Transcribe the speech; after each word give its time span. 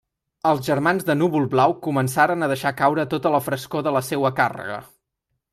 Els 0.51 0.61
germans 0.67 1.05
de 1.09 1.15
Núvol-Blau 1.19 1.75
començaren 1.89 2.45
a 2.45 2.49
deixar 2.53 2.73
caure 2.81 3.07
tota 3.15 3.35
la 3.37 3.45
frescor 3.51 3.89
de 3.89 3.97
la 3.99 4.03
seua 4.11 4.37
càrrega. 4.41 4.85